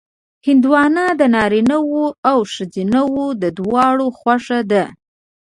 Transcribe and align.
هندوانه 0.47 1.03
د 1.19 1.21
نارینهوو 1.35 2.05
او 2.29 2.37
ښځینهوو 2.53 3.25
دواړو 3.59 4.07
خوښه 4.19 4.59
ده. 4.71 4.85